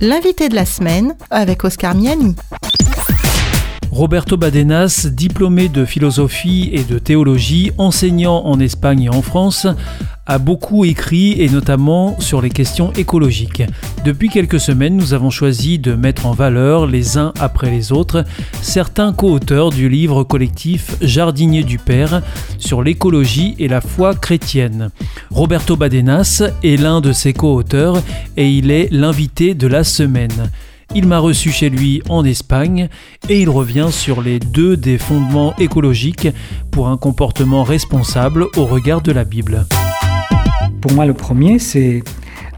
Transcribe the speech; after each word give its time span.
L'invité 0.00 0.48
de 0.48 0.54
la 0.54 0.64
semaine 0.64 1.16
avec 1.28 1.64
Oscar 1.64 1.92
Miani. 1.96 2.36
Roberto 3.90 4.36
Badenas, 4.36 5.08
diplômé 5.10 5.68
de 5.68 5.84
philosophie 5.84 6.70
et 6.72 6.84
de 6.84 7.00
théologie, 7.00 7.72
enseignant 7.78 8.44
en 8.46 8.60
Espagne 8.60 9.02
et 9.02 9.08
en 9.08 9.22
France, 9.22 9.66
a 10.28 10.38
beaucoup 10.38 10.84
écrit 10.84 11.40
et 11.40 11.48
notamment 11.48 12.20
sur 12.20 12.40
les 12.40 12.50
questions 12.50 12.92
écologiques. 12.92 13.62
Depuis 14.04 14.28
quelques 14.28 14.60
semaines, 14.60 14.96
nous 14.96 15.14
avons 15.14 15.30
choisi 15.30 15.78
de 15.78 15.94
mettre 15.94 16.26
en 16.26 16.32
valeur 16.32 16.86
les 16.86 17.16
uns 17.16 17.32
après 17.40 17.70
les 17.70 17.92
autres 17.92 18.24
certains 18.60 19.12
co-auteurs 19.12 19.70
du 19.70 19.88
livre 19.88 20.22
collectif 20.24 20.96
Jardinier 21.00 21.64
du 21.64 21.78
Père 21.78 22.22
sur 22.58 22.82
l'écologie 22.82 23.56
et 23.58 23.68
la 23.68 23.80
foi 23.80 24.14
chrétienne. 24.14 24.90
Roberto 25.30 25.76
Badenas 25.76 26.42
est 26.62 26.76
l'un 26.76 27.00
de 27.00 27.12
ces 27.12 27.32
co-auteurs 27.32 28.02
et 28.36 28.50
il 28.50 28.70
est 28.70 28.88
l'invité 28.92 29.54
de 29.54 29.66
la 29.66 29.82
semaine. 29.82 30.50
Il 30.94 31.06
m'a 31.06 31.18
reçu 31.18 31.50
chez 31.50 31.70
lui 31.70 32.02
en 32.08 32.24
Espagne 32.24 32.88
et 33.28 33.40
il 33.40 33.50
revient 33.50 33.88
sur 33.90 34.22
les 34.22 34.38
deux 34.38 34.76
des 34.76 34.98
fondements 34.98 35.54
écologiques 35.58 36.28
pour 36.70 36.88
un 36.88 36.96
comportement 36.96 37.62
responsable 37.62 38.46
au 38.56 38.64
regard 38.64 39.02
de 39.02 39.12
la 39.12 39.24
Bible. 39.24 39.66
Pour 40.80 40.92
moi, 40.92 41.06
le 41.06 41.14
premier, 41.14 41.58
c'est 41.58 42.02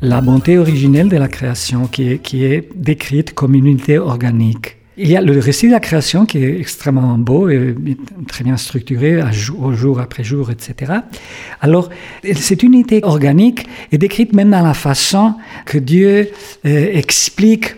la 0.02 0.20
bonté 0.20 0.58
originelle 0.58 1.08
de 1.08 1.16
la 1.16 1.28
création 1.28 1.86
qui 1.86 2.10
est, 2.10 2.68
décrite 2.74 3.34
comme 3.34 3.54
une 3.54 3.66
unité 3.66 3.98
organique. 3.98 4.76
Il 4.98 5.08
y 5.08 5.16
a 5.16 5.22
le 5.22 5.38
récit 5.38 5.68
de 5.68 5.72
la 5.72 5.80
création 5.80 6.26
qui 6.26 6.38
est 6.38 6.60
extrêmement 6.60 7.16
beau 7.16 7.48
et 7.48 7.74
très 8.28 8.44
bien 8.44 8.58
structuré, 8.58 9.22
au 9.58 9.72
jour 9.72 10.00
après 10.00 10.22
jour, 10.22 10.50
etc. 10.50 10.92
Alors, 11.62 11.88
cette 12.34 12.62
unité 12.62 13.00
organique 13.02 13.66
est 13.92 13.98
décrite 13.98 14.34
même 14.34 14.50
dans 14.50 14.62
la 14.62 14.74
façon 14.74 15.34
que 15.64 15.78
Dieu 15.78 16.28
euh, 16.66 16.90
explique 16.92 17.76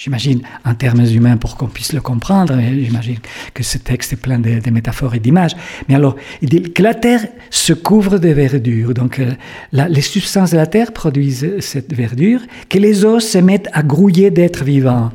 j'imagine, 0.00 0.40
en 0.64 0.74
termes 0.74 1.04
humains 1.04 1.36
pour 1.36 1.56
qu'on 1.56 1.66
puisse 1.66 1.92
le 1.92 2.00
comprendre. 2.00 2.58
J'imagine 2.58 3.18
que 3.52 3.62
ce 3.62 3.76
texte 3.76 4.14
est 4.14 4.16
plein 4.16 4.38
de, 4.38 4.70
métaphores 4.70 5.14
et 5.14 5.20
d'images. 5.20 5.54
Mais 5.88 5.94
alors, 5.94 6.16
il 6.40 6.48
dit 6.48 6.62
que 6.62 6.82
la 6.82 6.94
terre 6.94 7.26
se 7.50 7.74
couvre 7.74 8.18
de 8.18 8.28
verdure. 8.28 8.94
Donc, 8.94 9.18
euh, 9.18 9.32
les 9.72 10.00
substances 10.00 10.52
de 10.52 10.56
la 10.56 10.66
terre 10.66 10.92
produisent 10.92 11.60
cette 11.60 11.92
verdure, 11.92 12.40
que 12.70 12.78
les 12.78 13.04
os 13.04 13.24
se 13.24 13.38
mettent 13.38 13.68
à 13.72 13.82
grouiller 13.82 14.30
d'êtres 14.30 14.64
vivants, 14.64 15.10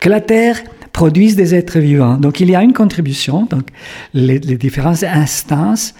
que 0.00 0.08
la 0.08 0.20
terre 0.20 0.58
produise 0.92 1.36
des 1.36 1.54
êtres 1.54 1.78
vivants. 1.78 2.16
Donc, 2.16 2.40
il 2.40 2.50
y 2.50 2.56
a 2.56 2.62
une 2.62 2.72
contribution. 2.72 3.46
Donc, 3.48 3.68
les 4.14 4.40
différentes 4.40 5.04
instances 5.04 5.94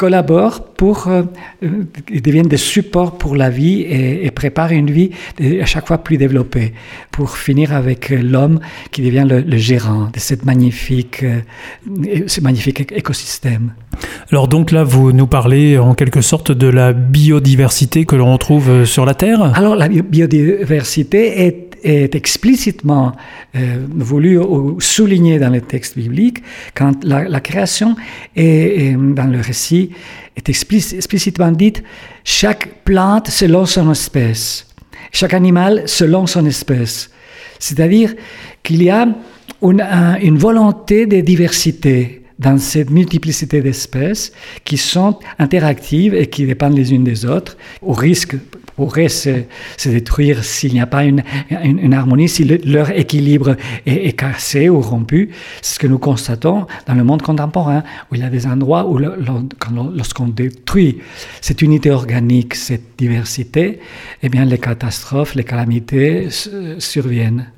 collaborent 0.00 0.64
pour, 0.64 1.08
euh, 1.08 1.24
euh, 1.62 1.84
ils 2.10 2.22
deviennent 2.22 2.48
des 2.48 2.56
supports 2.56 3.18
pour 3.18 3.36
la 3.36 3.50
vie 3.50 3.82
et, 3.82 4.30
préparent 4.30 4.72
une 4.72 4.90
vie 4.90 5.10
à 5.60 5.66
chaque 5.66 5.86
fois 5.88 5.98
plus 5.98 6.16
développée, 6.16 6.72
pour 7.10 7.36
finir 7.36 7.74
avec 7.74 8.08
l'homme 8.08 8.60
qui 8.92 9.02
devient 9.02 9.26
le, 9.28 9.58
gérant 9.58 10.08
de 10.14 10.18
cette 10.18 10.46
magnifique, 10.46 11.22
euh, 11.22 11.40
ce 12.26 12.40
magnifique 12.40 12.90
écosystème. 12.92 13.74
Alors 14.32 14.48
donc 14.48 14.70
là, 14.70 14.84
vous 14.84 15.12
nous 15.12 15.26
parlez 15.26 15.76
en 15.76 15.92
quelque 15.94 16.22
sorte 16.22 16.50
de 16.50 16.68
la 16.68 16.94
biodiversité 16.94 18.06
que 18.06 18.16
l'on 18.16 18.32
retrouve 18.32 18.86
sur 18.86 19.04
la 19.04 19.12
Terre? 19.12 19.52
Alors 19.54 19.76
la 19.76 19.88
biodiversité 19.88 21.42
est 21.46 21.69
est 21.82 22.14
explicitement 22.14 23.12
euh, 23.56 23.86
voulu 23.90 24.38
ou 24.38 24.80
souligné 24.80 25.38
dans 25.38 25.50
les 25.50 25.60
textes 25.60 25.96
bibliques 25.96 26.42
quand 26.74 27.04
la, 27.04 27.40
création 27.40 27.96
est, 28.36 28.96
dans 28.96 29.30
le 29.30 29.40
récit 29.40 29.90
est 30.36 30.48
explicitement 30.48 31.52
dite 31.52 31.82
chaque 32.24 32.84
plante 32.84 33.28
selon 33.28 33.66
son 33.66 33.90
espèce, 33.90 34.66
chaque 35.12 35.34
animal 35.34 35.82
selon 35.86 36.26
son 36.26 36.46
espèce. 36.46 37.10
C'est-à-dire 37.58 38.14
qu'il 38.62 38.82
y 38.82 38.90
a 38.90 39.06
une, 39.62 39.86
une 40.22 40.38
volonté 40.38 41.06
de 41.06 41.20
diversité 41.20 42.20
dans 42.40 42.56
cette 42.58 42.90
multiplicité 42.90 43.60
d'espèces 43.60 44.32
qui 44.64 44.78
sont 44.78 45.18
interactives 45.38 46.14
et 46.14 46.26
qui 46.26 46.46
dépendent 46.46 46.76
les 46.76 46.92
unes 46.92 47.04
des 47.04 47.26
autres, 47.26 47.56
au 47.82 47.92
risque 47.92 48.34
pourrait 48.80 49.10
se, 49.10 49.44
détruire 49.84 50.42
s'il 50.42 50.72
n'y 50.72 50.80
a 50.80 50.86
pas 50.86 51.04
une, 51.04 51.22
une, 51.50 51.92
harmonie, 51.92 52.30
si 52.30 52.44
leur 52.44 52.88
équilibre 52.90 53.56
est, 53.84 54.18
cassé 54.18 54.70
ou 54.70 54.80
rompu. 54.80 55.28
C'est 55.60 55.74
ce 55.74 55.78
que 55.78 55.86
nous 55.86 55.98
constatons 55.98 56.66
dans 56.86 56.94
le 56.94 57.04
monde 57.04 57.20
contemporain, 57.20 57.82
où 58.10 58.14
il 58.14 58.22
y 58.22 58.24
a 58.24 58.30
des 58.30 58.46
endroits 58.46 58.86
où 58.86 58.96
lorsqu'on 58.96 60.28
détruit 60.28 61.00
cette 61.42 61.60
unité 61.60 61.90
organique, 61.90 62.54
cette 62.54 62.96
diversité, 62.96 63.80
eh 64.22 64.30
bien 64.30 64.46
les 64.46 64.56
catastrophes, 64.56 65.34
les 65.34 65.44
calamités 65.44 66.28
surviennent. 66.78 67.48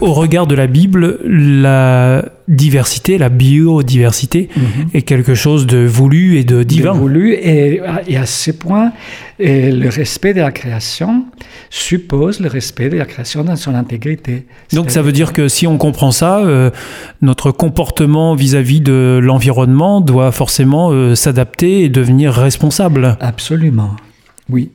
Au 0.00 0.12
regard 0.12 0.46
de 0.46 0.54
la 0.54 0.68
Bible, 0.68 1.18
la 1.24 2.24
diversité, 2.46 3.18
la 3.18 3.28
biodiversité 3.28 4.48
mhm. 4.56 4.88
est 4.94 5.02
quelque 5.02 5.34
chose 5.34 5.66
de 5.66 5.78
voulu 5.78 6.38
et 6.38 6.44
de 6.44 6.62
divin. 6.62 6.94
De 6.94 6.98
voulu 6.98 7.32
et, 7.32 7.80
à 7.80 8.26
ce 8.26 8.52
point, 8.52 8.92
le 9.40 9.88
respect 9.88 10.34
de 10.34 10.40
la 10.40 10.52
création 10.52 11.24
suppose 11.70 12.40
le 12.40 12.48
respect 12.48 12.88
de 12.90 12.96
la 12.96 13.06
création 13.06 13.42
dans 13.42 13.56
son 13.56 13.74
intégrité. 13.74 14.46
Donc 14.72 14.90
ça 14.90 15.02
veut 15.02 15.12
dire 15.12 15.32
que 15.32 15.48
si 15.48 15.66
on 15.66 15.78
comprend 15.78 16.12
ça, 16.12 16.38
euh, 16.38 16.70
notre 17.20 17.50
comportement 17.50 18.34
vis-à-vis 18.34 18.80
de 18.80 19.18
l'environnement 19.22 20.00
doit 20.00 20.32
forcément 20.32 20.90
euh, 20.90 21.14
s'adapter 21.14 21.82
et 21.82 21.88
devenir 21.88 22.32
responsable. 22.32 23.16
Absolument, 23.20 23.96
oui. 24.48 24.70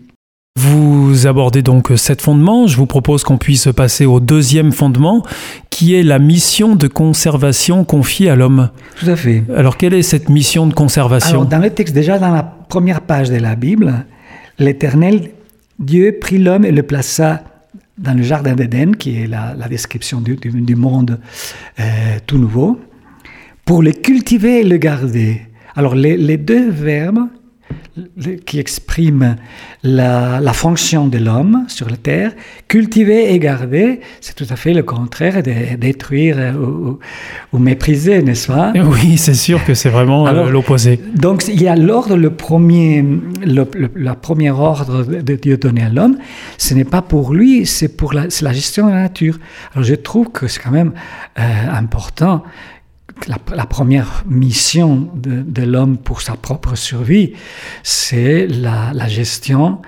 Vous 0.56 1.26
abordez 1.26 1.62
donc 1.62 1.92
sept 1.96 2.22
fondements. 2.22 2.68
Je 2.68 2.78
vous 2.78 2.86
propose 2.86 3.24
qu'on 3.24 3.38
puisse 3.38 3.70
passer 3.76 4.06
au 4.06 4.20
deuxième 4.20 4.72
fondement, 4.72 5.24
qui 5.70 5.96
est 5.96 6.04
la 6.04 6.20
mission 6.20 6.76
de 6.76 6.88
conservation 6.88 7.84
confiée 7.84 8.30
à 8.30 8.36
l'homme. 8.36 8.70
Tout 9.00 9.10
à 9.10 9.16
fait. 9.16 9.44
Alors, 9.56 9.78
quelle 9.78 9.94
est 9.94 10.04
cette 10.04 10.30
mission 10.30 10.68
de 10.68 10.74
conservation 10.74 11.32
Alors, 11.32 11.46
dans 11.48 11.60
le 11.60 11.72
texte, 11.72 11.96
déjà 11.96 12.20
dans 12.20 12.32
la 12.32 12.44
première 12.44 13.02
page 13.02 13.30
de 13.30 13.38
la 13.38 13.56
Bible, 13.56 14.06
l'Éternel, 14.60 15.32
Dieu 15.80 16.18
prit 16.22 16.38
l'homme 16.38 16.66
et 16.66 16.72
le 16.72 16.84
plaça 16.84 17.44
dans 17.98 18.14
le 18.14 18.24
jardin 18.24 18.54
d'Éden, 18.54 18.96
qui 18.96 19.22
est 19.22 19.28
la, 19.28 19.56
description 19.68 20.22
du, 20.22 20.76
monde 20.76 21.20
euh, 21.80 21.84
tout 22.28 22.38
nouveau, 22.38 22.80
pour 23.66 23.82
le 23.82 23.92
cultiver 23.92 24.62
et 24.62 24.64
le 24.64 24.78
garder. 24.78 25.42
Alors, 25.76 25.96
les, 25.96 26.16
les 26.16 26.38
deux 26.38 26.70
verbes 26.70 27.28
qui 28.46 28.60
exprime 28.60 29.36
la, 29.84 30.54
fonction 30.54 31.08
de 31.08 31.18
l'homme 31.18 31.66
sur 31.68 31.90
la 31.90 31.98
terre, 31.98 32.32
cultiver 32.68 33.34
et 33.34 33.40
garder, 33.40 34.00
c'est 34.22 34.36
tout 34.36 34.48
à 34.50 34.56
fait 34.56 34.74
le 34.74 34.84
contraire 34.84 35.44
de 35.44 35.76
détruire 35.76 36.38
ou, 37.52 37.58
mépriser, 37.58 38.22
n'est-ce 38.22 38.48
pas? 38.48 38.74
Oui, 38.76 39.18
c'est 39.18 39.34
sûr 39.34 39.64
que 39.64 39.74
c'est 39.74 39.90
vraiment 39.90 40.28
euh, 40.28 40.50
l'opposé. 40.50 41.00
Donc 41.16 41.44
il 41.48 41.62
y 41.62 41.68
a 41.68 41.76
l'ordre, 41.76 42.16
le 42.16 42.32
premier, 42.32 43.04
le, 43.46 43.66
la 43.96 44.16
première 44.16 44.60
ordre 44.60 45.04
de 45.04 45.36
Dieu 45.36 45.58
donné 45.58 45.84
à 45.84 45.90
l'homme, 45.90 46.18
ce 46.58 46.74
n'est 46.74 46.86
pas 46.86 47.02
pour 47.02 47.34
lui, 47.34 47.66
c'est 47.66 47.96
pour 47.96 48.14
la, 48.14 48.26
la, 48.42 48.54
gestion 48.54 48.88
de 48.88 48.92
la 48.92 49.02
nature. 49.04 49.40
Alors 49.74 49.84
je 49.84 49.96
trouve 49.96 50.32
que 50.32 50.48
c'est 50.48 50.60
quand 50.60 50.72
même 50.72 50.94
euh, 51.40 51.42
important 51.72 52.44
la, 53.28 53.66
première 53.66 54.24
mission 54.28 55.10
de, 55.16 55.64
l'homme 55.64 55.98
pour 55.98 56.22
sa 56.22 56.36
propre 56.36 56.76
survie, 56.76 57.34
c'est 57.84 58.48
la, 58.48 59.08
gestion 59.08 59.82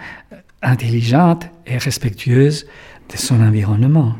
intelligente 0.61 1.45
et 1.67 1.77
respectueuse 1.77 2.65
de 3.11 3.17
son 3.17 3.41
environnement. 3.41 4.15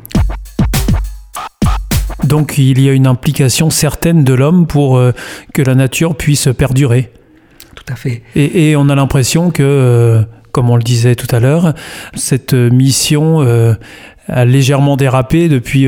Donc 2.24 2.58
il 2.58 2.80
y 2.80 2.88
a 2.88 2.92
une 2.92 3.06
implication 3.06 3.70
certaine 3.70 4.24
de 4.24 4.34
l'homme 4.34 4.66
pour 4.66 4.96
euh, 4.96 5.12
que 5.54 5.62
la 5.62 5.74
nature 5.74 6.16
puisse 6.16 6.48
perdurer. 6.56 7.12
Tout 7.74 7.92
à 7.92 7.96
fait. 7.96 8.22
Et, 8.34 8.74
on 8.76 8.88
a 8.88 8.94
l'impression 8.94 9.50
que, 9.50 9.62
euh, 9.62 10.22
comme 10.50 10.70
on 10.70 10.76
le 10.76 10.82
disait 10.82 11.14
tout 11.14 11.32
à 11.34 11.40
l'heure, 11.40 11.74
cette 12.14 12.54
mission 12.54 13.42
euh, 13.42 13.74
a 14.28 14.44
légèrement 14.44 14.96
dérapé 14.96 15.48
depuis 15.48 15.86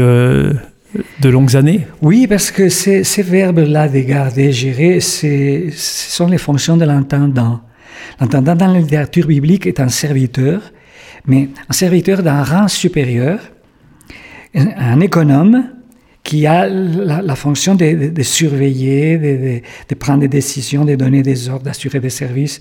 de 1.20 1.28
longues 1.28 1.56
années 1.56 1.86
Oui, 2.02 2.26
parce 2.26 2.50
que 2.50 2.68
ces, 2.68 3.22
verbes-là, 3.22 3.88
de 3.88 4.00
garder, 4.00 4.52
gérer, 4.52 5.00
ce 5.00 5.68
sont 5.72 6.28
les 6.28 6.38
fonctions 6.38 6.76
de 6.76 6.84
l'intendant. 6.84 7.60
L'intendant 8.20 8.54
dans 8.54 8.72
la 8.72 8.80
littérature 8.80 9.26
biblique 9.26 9.66
est 9.66 9.80
un 9.80 9.88
serviteur, 9.88 10.72
mais 11.26 11.50
un 11.68 11.72
serviteur 11.72 12.22
d'un 12.22 12.42
rang 12.42 12.68
supérieur, 12.68 13.40
un 14.54 15.00
économe 15.00 15.64
qui 16.28 16.46
a 16.46 16.68
la, 16.68 17.34
fonction 17.36 17.74
de, 17.74 18.22
surveiller, 18.22 19.62
de, 19.88 19.94
prendre 19.94 20.20
des 20.20 20.28
décisions, 20.28 20.84
de 20.84 20.94
donner 20.94 21.22
des 21.22 21.48
ordres, 21.48 21.64
d'assurer 21.64 22.00
des 22.00 22.10
services. 22.10 22.60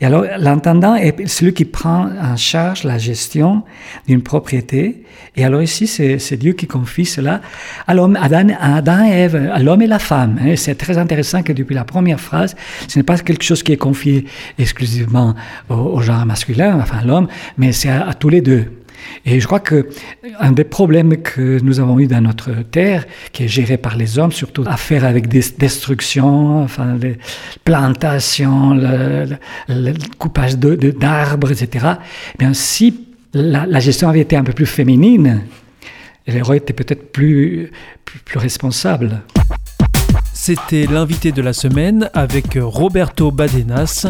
Et 0.00 0.06
alors, 0.06 0.24
l'intendant 0.38 0.94
est 0.94 1.26
celui 1.26 1.52
qui 1.52 1.64
prend 1.64 2.08
en 2.22 2.36
charge 2.36 2.84
la 2.84 2.98
gestion 2.98 3.64
d'une 4.06 4.22
propriété. 4.22 5.02
Et 5.34 5.44
alors 5.44 5.60
ici, 5.60 5.88
c'est 5.88 6.36
Dieu 6.36 6.52
qui 6.52 6.68
confie 6.68 7.04
cela 7.04 7.40
à 7.88 7.94
l'homme, 7.94 8.16
Adam, 8.20 8.46
Adam 8.60 9.04
et 9.04 9.10
Ève, 9.10 9.50
à 9.52 9.58
l'homme 9.58 9.82
et 9.82 9.88
la 9.88 9.98
femme. 9.98 10.38
Hein. 10.40 10.54
C'est 10.54 10.76
très 10.76 10.96
intéressant 10.96 11.42
que 11.42 11.52
depuis 11.52 11.74
la 11.74 11.84
première 11.84 12.20
phrase, 12.20 12.54
ce 12.86 12.96
n'est 12.96 13.02
pas 13.02 13.18
quelque 13.18 13.42
chose 13.42 13.64
qui 13.64 13.72
est 13.72 13.76
confié 13.76 14.24
exclusivement 14.56 15.34
au, 15.68 16.00
genre 16.00 16.24
masculin, 16.26 16.78
enfin 16.80 17.04
l'homme, 17.04 17.26
mais 17.58 17.72
c'est 17.72 17.88
à 17.88 18.14
tous 18.14 18.28
les 18.28 18.40
deux. 18.40 18.66
Et 19.24 19.40
je 19.40 19.46
crois 19.46 19.60
que 19.60 19.88
un 20.38 20.52
des 20.52 20.64
problèmes 20.64 21.16
que 21.18 21.60
nous 21.62 21.80
avons 21.80 21.98
eu 21.98 22.06
dans 22.06 22.20
notre 22.20 22.52
terre, 22.62 23.06
qui 23.32 23.44
est 23.44 23.48
géré 23.48 23.76
par 23.76 23.96
les 23.96 24.18
hommes, 24.18 24.32
surtout 24.32 24.64
à 24.66 24.76
faire 24.76 25.04
avec 25.04 25.28
des 25.28 25.44
destructions, 25.58 26.62
enfin 26.62 26.96
les 27.00 27.18
plantations, 27.64 28.74
le, 28.74 29.92
coupage 30.18 30.56
d'arbres, 30.58 31.52
etc. 31.52 31.86
Eh 32.34 32.38
bien, 32.38 32.54
si 32.54 33.06
la, 33.34 33.80
gestion 33.80 34.08
avait 34.08 34.20
été 34.20 34.36
un 34.36 34.44
peu 34.44 34.52
plus 34.52 34.66
féminine, 34.66 35.42
les 36.26 36.42
rois 36.42 36.56
étaient 36.56 36.72
peut-être 36.72 37.12
plus, 37.12 37.70
plus, 38.04 38.18
plus. 38.20 38.58
C'était 40.32 40.86
l'invité 40.86 41.32
de 41.32 41.42
la 41.42 41.52
semaine 41.52 42.08
avec 42.14 42.58
Roberto 42.60 43.30
Badenas, 43.30 44.06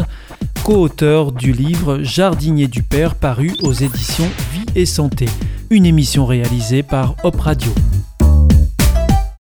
co-auteur 0.63 1.31
du 1.31 1.53
livre 1.53 1.99
Jardinier 2.03 2.67
du 2.67 2.83
Père 2.83 3.15
paru 3.15 3.51
aux 3.63 3.73
éditions 3.73 4.29
Vie 4.53 4.65
et 4.75 4.85
Santé, 4.85 5.25
une 5.69 5.85
émission 5.85 6.25
réalisée 6.25 6.83
par 6.83 7.15
Hop 7.23 7.39
Radio. 7.39 7.71